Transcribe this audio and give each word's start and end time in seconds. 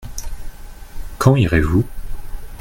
Quand 1.19 1.35
irez-vous? 1.35 1.85